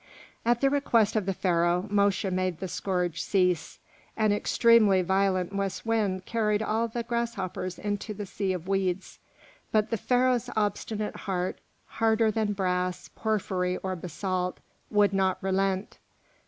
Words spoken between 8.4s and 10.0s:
of Weeds; but the